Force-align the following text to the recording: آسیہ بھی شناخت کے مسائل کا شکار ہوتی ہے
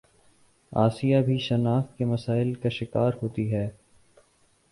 آسیہ 0.71 1.19
بھی 1.25 1.37
شناخت 1.39 1.97
کے 1.97 2.05
مسائل 2.05 2.53
کا 2.53 2.69
شکار 2.69 3.11
ہوتی 3.21 3.51
ہے 3.53 3.67